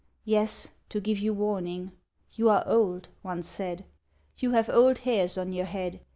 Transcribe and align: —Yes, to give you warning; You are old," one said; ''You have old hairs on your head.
—Yes, 0.25 0.71
to 0.89 0.99
give 0.99 1.19
you 1.19 1.31
warning; 1.31 1.91
You 2.31 2.49
are 2.49 2.63
old," 2.67 3.09
one 3.21 3.43
said; 3.43 3.85
''You 4.35 4.53
have 4.53 4.67
old 4.67 4.97
hairs 5.05 5.37
on 5.37 5.53
your 5.53 5.65
head. 5.69 5.99